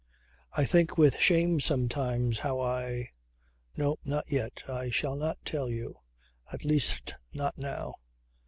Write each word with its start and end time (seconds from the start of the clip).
"I 0.53 0.65
think 0.65 0.97
with 0.97 1.17
shame 1.19 1.59
sometimes 1.59 2.39
how 2.39 2.59
I... 2.59 3.09
No 3.77 3.97
not 4.03 4.23
yet. 4.31 4.63
I 4.67 4.89
shall 4.89 5.15
not 5.15 5.37
tell 5.45 5.69
you. 5.69 5.99
At 6.51 6.65
least 6.65 7.13
not 7.35 7.55
now." 7.55 7.93